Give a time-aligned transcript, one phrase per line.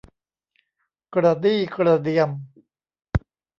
[1.15, 2.29] กระดี้กระเดียม